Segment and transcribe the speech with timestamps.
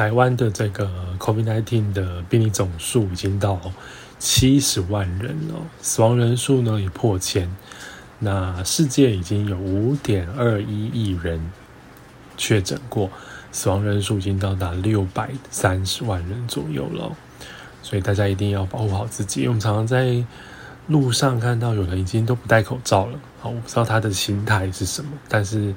[0.00, 3.60] 台湾的这个 COVID-19 的病例总数已经到
[4.18, 7.54] 七十万人了，死亡人数呢也破千。
[8.18, 11.52] 那世界已经有五点二一亿人
[12.38, 13.10] 确诊过，
[13.52, 17.14] 死亡人数已经到达六百三十万人左右了。
[17.82, 19.40] 所以大家一定要保护好自己。
[19.40, 20.24] 因为我们常常在
[20.86, 25.74] 路上看到有人已经都不戴口罩了，好，我不知道他的心态是什么，但是，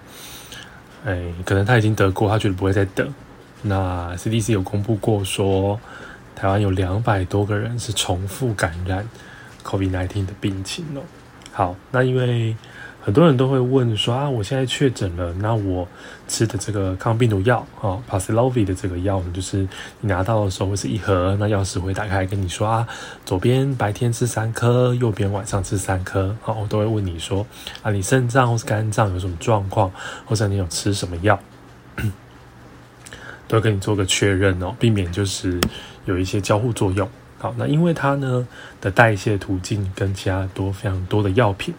[1.03, 3.05] 哎，可能他已经得过，他觉得不会再得。
[3.63, 5.79] 那 CDC 有公布过说，
[6.35, 9.07] 台湾有两百多个人是重复感染
[9.63, 11.01] COVID-19 的病情哦。
[11.51, 12.55] 好，那因为
[13.01, 15.87] 很多人都会问说啊，我现在确诊了，那我
[16.27, 19.67] 吃的这个抗病毒药啊，Paxlovid 的这个药呢，就是
[19.99, 22.87] 你拿到的时候会是一盒，那药师会打开跟你说啊，
[23.25, 26.35] 左边白天吃三颗，右边晚上吃三颗。
[26.41, 27.45] 好，我都会问你说
[27.81, 29.91] 啊，你肾脏或是肝脏有什么状况，
[30.25, 31.39] 或者你有吃什么药？
[33.47, 35.59] 都要跟你做个确认哦，避免就是
[36.05, 37.09] 有一些交互作用。
[37.37, 38.47] 好，那因为它呢
[38.79, 41.73] 的代谢途径跟其他多非常多的药品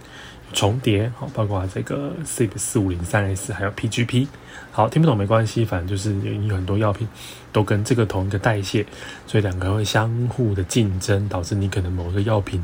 [0.53, 4.27] 重叠，好，包括这个 CYP 四五零三 S 还有 PGP。
[4.71, 6.15] 好，听不懂没关系，反正就是
[6.47, 7.09] 有很多药品
[7.53, 8.85] 都跟这个同一个代谢，
[9.27, 12.63] 所以两个会相互的竞争，导致你可能某个药品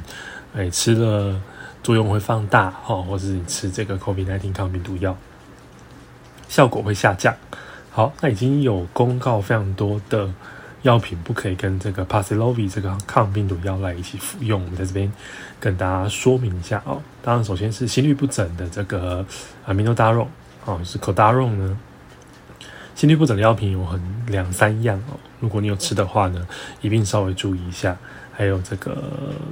[0.55, 1.41] 哎吃了
[1.83, 5.17] 作用会放大，哈，或者是你吃这个 COVID-19 抗病毒药
[6.49, 7.35] 效果会下降。
[7.93, 10.33] 好，那已经有公告非常多的
[10.83, 14.63] 药品不可以跟这个 Paxlovid 这个抗病毒药来一起服用。
[14.63, 15.13] 我们在这边
[15.59, 17.03] 跟大家说明一下哦。
[17.21, 19.27] 当然，首先是心律不整的这个
[19.67, 20.29] Aminodarone
[20.65, 21.79] 哦，是 c o d a r o n 呢。
[22.95, 26.47] 心律不整的药品有很两三样哦，如果你有吃的话呢，
[26.81, 27.97] 一并稍微注意一下。
[28.33, 28.97] 还有这个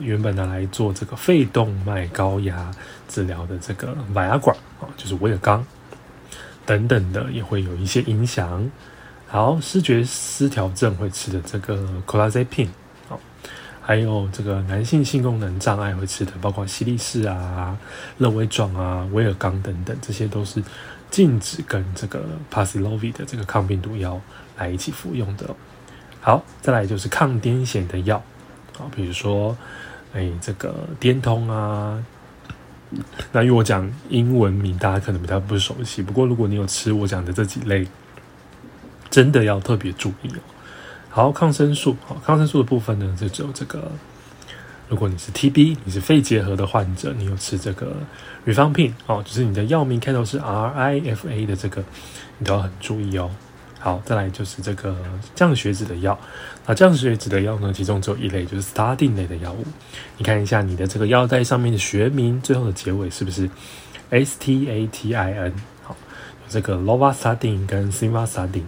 [0.00, 2.70] 原本拿来做这个肺动脉高压
[3.06, 5.62] 治疗的这个 Viagra 啊，就是威尔刚。
[6.68, 8.70] 等等的也会有一些影响。
[9.26, 12.68] 好，视觉失调症会吃的这个 clazepin，
[13.08, 13.18] 好，
[13.80, 17.74] 还有这个男性性功能障碍会吃的，包括西力士啊、
[18.18, 20.62] 乐威壮啊、威尔刚等等，这些都是
[21.10, 24.20] 禁止跟这个 p a s i l o v i 的这个抗病毒药
[24.58, 25.54] 来一起服用的。
[26.20, 28.22] 好，再来就是抗癫痫的药，
[28.76, 29.56] 好，比如说，
[30.12, 32.04] 哎，这个癫通啊。
[33.32, 36.02] 那因为我讲英文名，大家可能比较不熟悉。
[36.02, 37.86] 不过如果你有吃我讲的这几类，
[39.10, 40.40] 真的要特别注意哦。
[41.10, 43.90] 好，抗生素，好，抗生素的部分呢，就只有这个。
[44.88, 47.94] 如果你是 TB，你是肺结核的患者，你有吃这个
[48.46, 51.84] Rifampin，哦，就是你的药名开头是 RIFA 的这个，
[52.38, 53.30] 你都要很注意哦。
[53.80, 54.96] 好，再来就是这个
[55.36, 56.18] 降血脂的药。
[56.66, 59.64] 那降血脂的药呢，其中只有一类，就是 statin 类的药物。
[60.16, 63.48] 你看一下你的这个药袋上面的学名，最后的结尾是不是
[64.10, 65.52] statin？
[65.84, 65.96] 好，
[66.48, 68.64] 这个 lovastatin 跟 simvastatin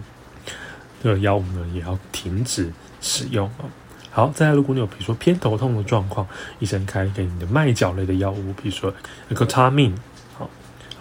[1.03, 3.65] 这个药物呢，也要停止使用哦。
[4.11, 6.25] 好，再来，如果你有比如说偏头痛的状况，
[6.59, 8.93] 医生开给你的麦角类的药物，比如说
[9.29, 9.93] ergotamine
[10.37, 10.49] 好，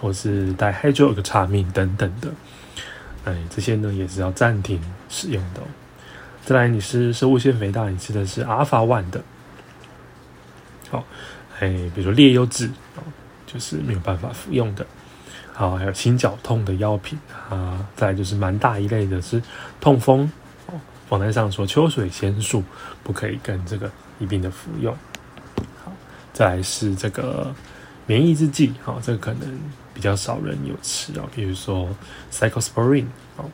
[0.01, 2.29] 或是 dihydroergotamine 等等的。
[3.25, 5.61] 哎，这些呢也是要暂停使用的。
[6.45, 9.23] 再来，你是摄护腺肥大，你吃的是 Alpha One 的。
[10.91, 11.05] 好，
[11.61, 12.71] 哎，比如说列优质，
[13.47, 14.87] 就是没有办法服用的。
[15.53, 17.19] 好，还有心绞痛的药品
[17.51, 17.87] 啊。
[17.95, 19.41] 再来就是蛮大一类的是
[19.81, 20.31] 痛风
[20.67, 20.81] 哦，
[21.11, 22.65] 网站上说秋水仙素
[23.05, 24.97] 不可以跟这个一并的服用。
[25.85, 25.93] 好，
[26.33, 27.55] 再来是这个
[28.11, 29.61] 免疫制剂，好，这个可能。
[29.93, 31.87] 比较少人有吃哦，比如说
[32.33, 33.05] Cyclosporine
[33.37, 33.45] 哦，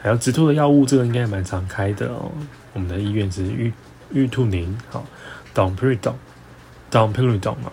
[0.00, 2.32] 还有止吐的药物，这个应该蛮常开的哦。
[2.72, 3.70] 我们的医院是玉
[4.10, 5.04] 玉兔宁，好
[5.54, 7.72] ，Domperidone，Domperidone 啊，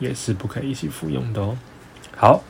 [0.00, 1.56] 也是不可以一起服用的哦。
[2.16, 2.42] 好，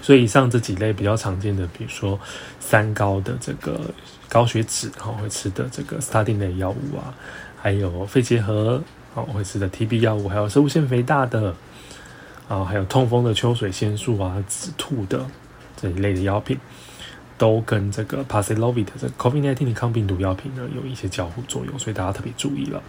[0.00, 2.18] 所以以上这几类比较常见的，比如说
[2.60, 3.78] 三高的这个
[4.26, 7.12] 高血脂，好会吃的这个 statin 类药物啊，
[7.60, 8.82] 还有肺结核，
[9.12, 11.54] 好会吃的 TB 药物，还有摄护腺肥大的。
[12.48, 15.24] 啊，还有痛风的秋水仙素啊，止吐的
[15.76, 16.58] 这一类的药品，
[17.38, 22.82] 都跟这个 Paxlovid 的这 COVID-19 的抗病毒药品呢有一些交互作用，所以大家特别注意了。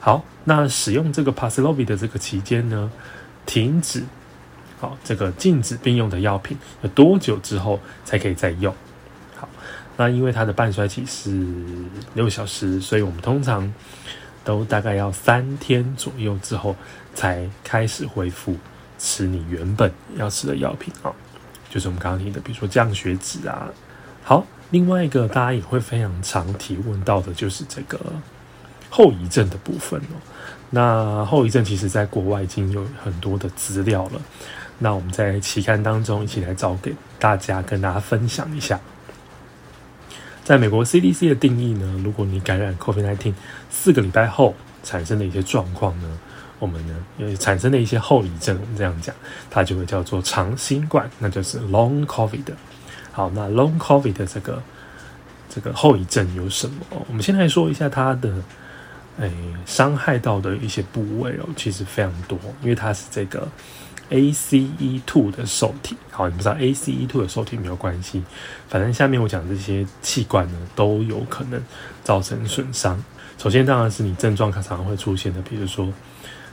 [0.00, 2.90] 好，那使用这个 Paxlovid 的这个期间呢，
[3.44, 4.02] 停止，
[4.80, 8.74] 好，这个禁止并用的药品有多久之后才可以再用？
[9.36, 9.48] 好，
[9.96, 11.46] 那因为它的半衰期是
[12.14, 13.72] 六小时，所以我们通常
[14.42, 16.74] 都大概要三天左右之后
[17.14, 18.56] 才开始恢复。
[19.02, 21.10] 吃你原本要吃的药品啊，
[21.68, 23.68] 就是我们刚刚提的，比如说降血脂啊。
[24.22, 27.98] 好，另外一个大家也会非常常提问到的，就是这个
[28.88, 30.14] 后遗症的部分哦。
[30.70, 34.20] 那后遗症其实在国外已经有很多的资料了，
[34.78, 38.78] 那我们在期刊当中一起来找给大家跟大家分享一下。
[40.44, 43.34] 在美国 CDC 的定义呢，如果你感染 COVID-19
[43.68, 44.54] 四个礼拜后
[44.84, 46.18] 产生的一些状况呢，
[46.62, 49.12] 我们呢有产生的一些后遗症，我们这样讲，
[49.50, 52.54] 它就会叫做长新冠，那就是 Long COVID 的。
[53.10, 54.62] 好，那 Long COVID 的这个
[55.50, 56.86] 这个后遗症有什么？
[57.08, 58.32] 我们先来说一下它的，
[59.18, 59.28] 诶，
[59.66, 63.48] 伤害到的一些部位哦，其实非常多，因为它是这个。
[64.10, 68.22] ACE2 的受体，好，你不知道 ACE2 的受体没有关系，
[68.68, 71.58] 反正下面我讲这些器官呢都有可能
[72.04, 73.02] 造成损伤。
[73.38, 75.90] 首先当然是你症状常常会出现的，比如说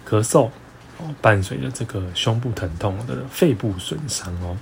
[0.10, 0.50] 咳嗽，
[0.98, 4.58] 哦，伴随着这个胸部疼痛的肺部损伤哦。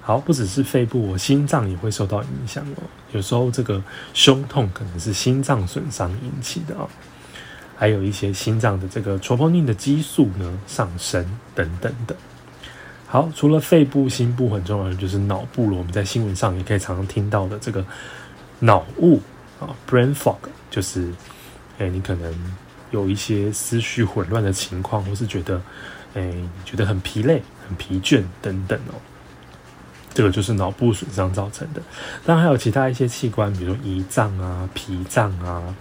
[0.00, 2.82] 好，不只是肺部，我心脏也会受到影响哦。
[3.12, 3.82] 有时候这个
[4.14, 6.88] 胸痛可能是心脏损伤引起的啊。
[7.76, 11.24] 还有一些心脏的这个 troponin 的激素呢上升
[11.54, 12.14] 等等的。
[13.06, 15.76] 好，除了肺部、心部很重要的就是脑部了。
[15.76, 17.84] 我们在新闻上也可以常常听到的这个
[18.60, 19.20] 脑雾
[19.60, 20.38] 啊，brain fog，
[20.70, 21.12] 就是
[21.78, 22.32] 哎，你可能
[22.92, 25.60] 有一些思绪混乱的情况，或是觉得
[26.14, 26.32] 哎，
[26.64, 28.94] 觉得很疲累、很疲倦等等哦。
[30.14, 31.82] 这个就是脑部损伤造成的。
[32.24, 35.74] 当然还有其他一些器官，比如胰脏啊、脾脏啊。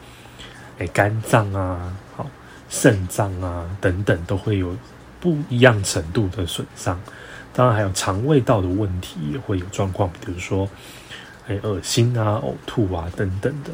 [0.94, 2.26] 肝脏啊，好，
[2.68, 4.76] 肾脏啊等等都会有
[5.20, 7.00] 不一样程度的损伤。
[7.54, 10.68] 当然还有肠胃道的问题也会有状况，比如说，
[11.48, 13.70] 哎，恶心啊、呕吐啊等等的。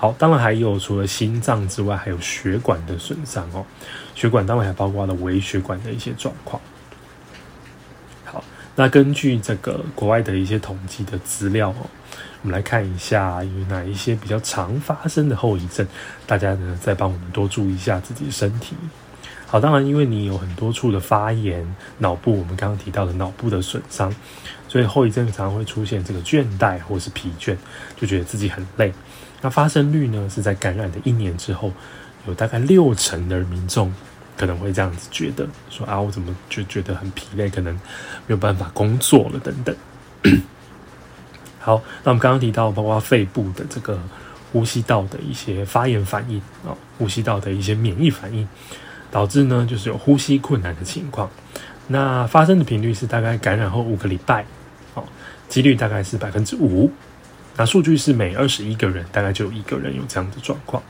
[0.00, 3.66] 好，当然还有除了心脏之外，还有血管的损伤哦。
[4.14, 6.62] 血管当然还包括了微血管的一些状况。
[8.24, 8.44] 好，
[8.76, 11.86] 那根据这个国外的一些统计的资料哦。
[12.42, 15.84] 我们来看一下有哪一些比较常发生的后遗症，
[16.24, 18.76] 大家呢再帮我们多注意一下自己身体。
[19.44, 21.66] 好，当然因为你有很多处的发炎，
[21.98, 24.14] 脑部我们刚刚提到的脑部的损伤，
[24.68, 27.56] 所以后遗症常会出现这个倦怠或是疲倦，
[27.96, 28.92] 就觉得自己很累。
[29.40, 31.72] 那发生率呢是在感染的一年之后，
[32.26, 33.92] 有大概六成的民众
[34.36, 37.80] 可能会这样子觉得，说啊我怎么就觉得很疲累，可能没
[38.28, 39.74] 有办法工作了等等。
[41.60, 44.00] 好，那我们刚刚提到，包括肺部的这个
[44.52, 48.48] 呼吸道的一些发炎反应啊，呼吸道的一些免疫反应，
[49.10, 51.30] 导致呢就是有呼吸困难的情况。
[51.86, 54.44] 那发生的频率是大概感染后五个礼拜，
[54.94, 55.04] 哦，
[55.48, 56.90] 几率大概是百分之五。
[57.58, 60.82] 那数据是每二十一个人大概就有一个人有这样的状况。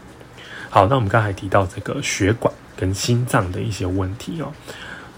[0.70, 4.52] 好，那我们刚才提到这个血管跟心脏的一些问题哦，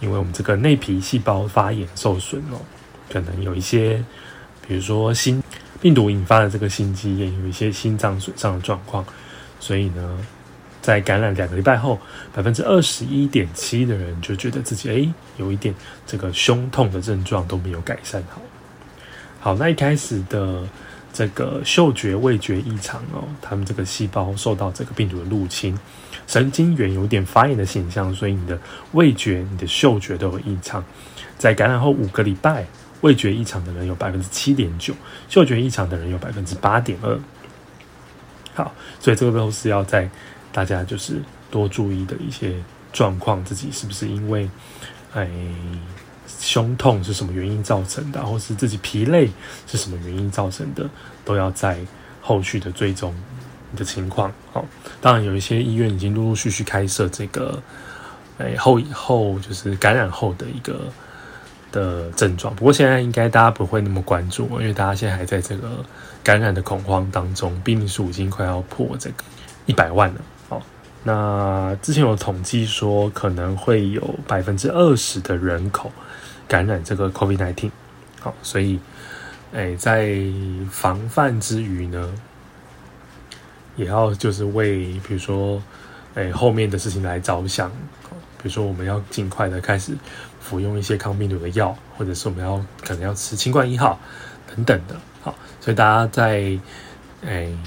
[0.00, 2.56] 因为我们这个内皮细胞发炎受损哦，
[3.12, 4.02] 可能有一些。
[4.68, 5.42] 比如说，心
[5.80, 9.04] 病毒引发的这个心肌炎，有一些心脏损伤的状况，
[9.58, 10.26] 所以呢，
[10.80, 11.98] 在感染两个礼拜后，
[12.32, 15.74] 百分之二十一点七的人就觉得自己诶有一点
[16.06, 18.40] 这个胸痛的症状都没有改善好。
[19.40, 20.62] 好，那一开始的
[21.12, 25.78] 这个嗅觉味觉异常哦，他们这个细胞受到这个病毒的入侵，
[26.26, 28.58] 神经元有点发炎的现象，所以你的
[28.92, 30.84] 味觉、你的嗅觉都有异常。
[31.38, 32.66] 在感染后五个礼拜。
[33.00, 34.92] 味觉异常的人有百分之七点九，
[35.26, 37.18] 嗅觉异常的人有百分之八点二。
[38.52, 40.06] 好，所以这个都是要在
[40.52, 41.14] 大家就是
[41.50, 42.54] 多注意的一些
[42.92, 44.50] 状况，自己是不是因为
[45.14, 45.26] 哎
[46.40, 49.30] 胸痛是什么原因造成的，或是自己疲累
[49.66, 50.88] 是什么原因造成的，
[51.24, 51.78] 都要在
[52.20, 53.14] 后续的追踪
[53.76, 54.32] 的情况。
[54.52, 54.64] 好，
[55.00, 57.62] 当然有一些医院已经陆陆续续开设这个
[58.38, 60.80] 哎后以后就是感染后的一个。
[61.72, 65.68] 的症状，不过现在应该大家不会那么关注，因为大家现在还在这个
[66.20, 69.22] 感染的恐慌当中，病例数已经快要破这个
[69.66, 70.20] 一百万了。
[70.48, 70.60] 好，
[71.04, 75.92] 那之前有统计说可能会有百分之二十的人口
[76.50, 77.70] 感染这个 COVID-19。
[78.18, 78.78] 好，所以
[79.52, 80.18] 诶，在
[80.70, 82.12] 防范之余呢，
[83.76, 85.62] 也要就是为比如说
[86.14, 87.70] 诶后面的事情来着想，
[88.36, 89.96] 比如说我们要尽快的开始。
[90.42, 94.00] 服用一些抗病毒的药，或者是我们要可能要吃清冠一号
[94.48, 96.58] 等等的，好，所以大家在诶、
[97.26, 97.58] 欸、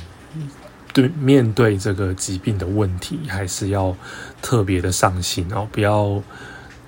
[0.91, 3.95] 对面对这个疾病的问题，还是要
[4.41, 6.21] 特别的上心哦，不要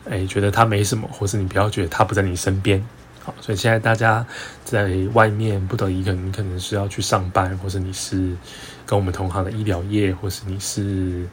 [0.09, 2.85] 诶、觉得他没什么，或是你不要觉得他不在你身边，
[3.24, 4.25] 好，所以现在大家
[4.63, 8.35] 在外面不得已，可能可能是要去上班，或是你是
[8.85, 11.27] 跟我们同行的医疗业，或是你是。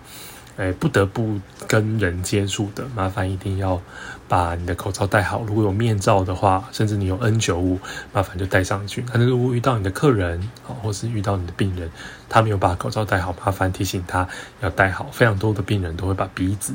[0.58, 3.80] 哎，不得不跟人接触的，麻烦一定要
[4.28, 5.42] 把你的口罩戴好。
[5.46, 7.78] 如果有面罩的话，甚至你有 N95，
[8.12, 9.00] 麻烦就戴上去。
[9.00, 11.90] 可能如果遇到你的客人，或是遇到你的病人，
[12.28, 14.28] 他没有把口罩戴好，麻烦提醒他
[14.60, 15.08] 要戴好。
[15.10, 16.74] 非常多的病人都会把鼻子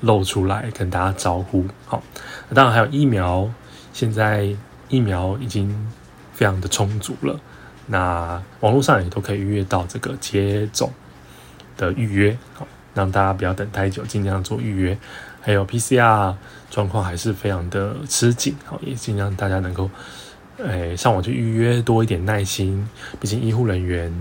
[0.00, 1.64] 露出来跟大家招呼。
[1.86, 2.02] 好，
[2.54, 3.50] 当然还有疫苗，
[3.92, 4.48] 现在
[4.88, 5.90] 疫苗已经
[6.32, 7.38] 非常的充足了。
[7.86, 10.92] 那网络上也都可以预约到这个接种
[11.76, 14.96] 的预约，好，让大家不要等太久，尽量做预约。
[15.42, 16.34] 还有 PCR
[16.70, 19.90] 状况还是非常的吃紧，好，也尽量大家能够，
[20.58, 22.86] 诶，上网去预约，多一点耐心。
[23.18, 24.12] 毕竟医护人员，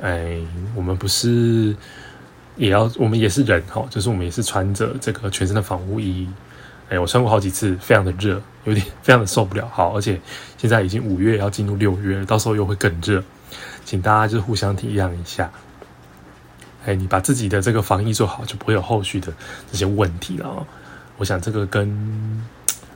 [0.00, 0.38] 哎，
[0.74, 1.76] 我们不是
[2.56, 6.28] 也要，我们也是人，哈，就是我们也是穿着这个全身的防护衣。
[6.88, 9.68] 哎，我穿过好几次，非常的热，有点 非常的受不了。
[9.72, 10.20] 好，而且
[10.58, 13.22] 现在已经五月要进入六月，到时候又会更热，
[13.84, 15.50] 请大家就互相体谅一下。
[16.84, 19.32] 哎，你把自己的这个防疫做好，就不会有后续的
[19.72, 20.66] 这些问题了哦。
[21.16, 22.44] 我想这个跟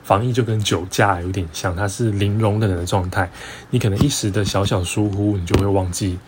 [0.05, 3.31] 防疫就跟酒驾有点像，它是零容忍的状态。
[3.71, 6.19] 你可能一时的小小疏忽，你就会忘记。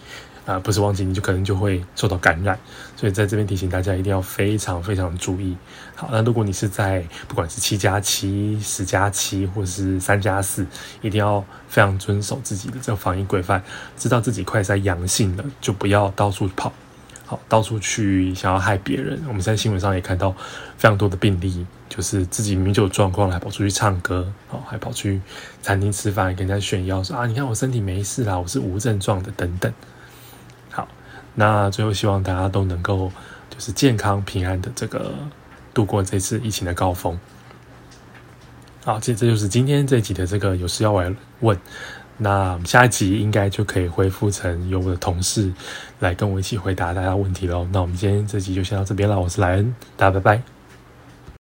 [0.51, 2.59] 啊、不是忘记，你就可能就会受到感染，
[2.97, 5.57] 所以在这边提醒大家一定要非常非常注意。
[5.95, 10.67] 好，那如果你是在不管是七加七、十加七，或是三加四，
[11.03, 13.63] 一定要非常遵守自己的这个防疫规范。
[13.97, 16.73] 知道自己快筛阳性了，就不要到处跑，
[17.27, 19.23] 好，到处去想要害别人。
[19.29, 20.33] 我们在新闻上也看到
[20.77, 25.21] 非常多的病例，就是自己明明就有状况，还跑出去唱歌，好，还跑去
[25.63, 29.73] 餐厅吃饭，跟人家炫耀说啊，你看我身体没事啦，我是无症状的，等等。
[31.35, 33.11] 那最后希望大家都能够
[33.49, 35.15] 就是健康平安的这个
[35.73, 37.19] 度过这次疫情的高峰。
[38.85, 41.59] 好，这这就是今天这一集的这个有事要来问。
[42.23, 45.51] 那下一集应该就可以恢复成由我的同事
[46.01, 47.67] 来跟我一起回答大家问题喽。
[47.73, 50.60] 那我们今天这集就先到这边了，我是莱恩，大家拜拜。